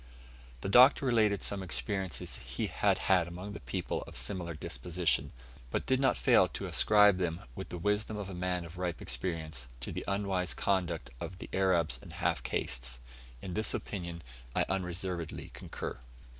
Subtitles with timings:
[0.61, 5.31] The Doctor related some experiences he had had among people of similar disposition,
[5.69, 8.99] but did not fail to ascribe them, with the wisdom of a man of ripe
[8.99, 12.97] experiences, to the unwise conduct of the Arabs and half castes;
[13.43, 14.23] in this opinion
[14.55, 15.99] I unreservedly concur.